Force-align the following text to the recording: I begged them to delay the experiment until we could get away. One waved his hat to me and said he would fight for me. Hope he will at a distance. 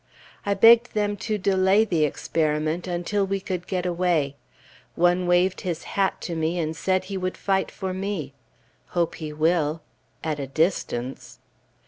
I 0.47 0.55
begged 0.55 0.95
them 0.95 1.15
to 1.17 1.37
delay 1.37 1.85
the 1.85 2.05
experiment 2.05 2.87
until 2.87 3.23
we 3.23 3.39
could 3.39 3.67
get 3.67 3.85
away. 3.85 4.35
One 4.95 5.27
waved 5.27 5.61
his 5.61 5.83
hat 5.93 6.19
to 6.21 6.35
me 6.35 6.57
and 6.57 6.75
said 6.75 7.03
he 7.03 7.17
would 7.17 7.37
fight 7.37 7.69
for 7.69 7.93
me. 7.93 8.33
Hope 8.97 9.13
he 9.13 9.31
will 9.31 9.83
at 10.23 10.39
a 10.39 10.47
distance. 10.47 11.37